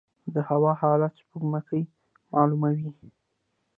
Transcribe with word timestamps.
د 0.33 0.35
هوا 0.49 0.71
حالات 0.81 1.13
سپوږمکۍ 1.19 1.83
معلوموي 2.31 2.91